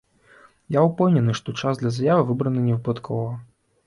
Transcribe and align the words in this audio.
Я 0.75 0.81
ўпэўнены, 0.87 1.35
што 1.39 1.53
час 1.61 1.81
для 1.81 1.91
заявы 1.97 2.23
выбраны 2.31 2.65
невыпадкова. 2.71 3.29